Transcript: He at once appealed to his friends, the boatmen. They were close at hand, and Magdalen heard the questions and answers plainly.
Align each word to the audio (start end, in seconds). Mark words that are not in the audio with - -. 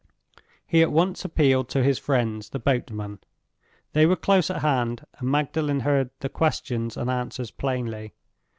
He 0.65 0.81
at 0.81 0.91
once 0.91 1.23
appealed 1.23 1.69
to 1.69 1.83
his 1.83 1.99
friends, 1.99 2.49
the 2.49 2.57
boatmen. 2.57 3.19
They 3.93 4.07
were 4.07 4.15
close 4.15 4.49
at 4.49 4.63
hand, 4.63 5.05
and 5.19 5.29
Magdalen 5.29 5.81
heard 5.81 6.09
the 6.21 6.27
questions 6.29 6.97
and 6.97 7.07
answers 7.07 7.51
plainly. 7.51 8.15